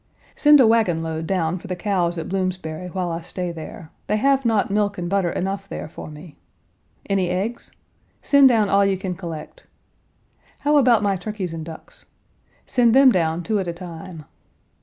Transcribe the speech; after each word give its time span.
"Send 0.35 0.59
a 0.59 0.65
wagon 0.65 1.03
load 1.03 1.27
down 1.27 1.59
for 1.59 1.67
the 1.67 1.75
cows 1.75 2.17
at 2.17 2.27
Bloomsbury 2.27 2.87
while 2.87 3.11
I 3.11 3.21
stay 3.21 3.51
there. 3.51 3.91
They 4.07 4.17
have 4.17 4.45
not 4.45 4.71
milk 4.71 4.97
and 4.97 5.07
butter 5.07 5.29
enough 5.29 5.69
there 5.69 5.87
for 5.87 6.09
me. 6.09 6.37
Any 7.07 7.29
eggs? 7.29 7.71
Send 8.23 8.49
down 8.49 8.67
all 8.67 8.83
you 8.83 8.97
can 8.97 9.13
collect. 9.13 9.67
How 10.61 10.77
about 10.77 11.03
my 11.03 11.17
turkeys 11.17 11.53
and 11.53 11.63
ducks? 11.63 12.07
Send 12.65 12.95
them 12.95 13.11
down 13.11 13.43
two 13.43 13.59
at 13.59 13.67
a 13.67 13.73
time. 13.73 14.25